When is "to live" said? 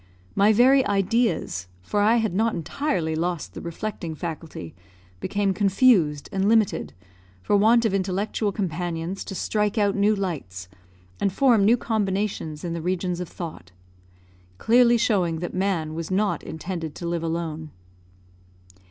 16.95-17.21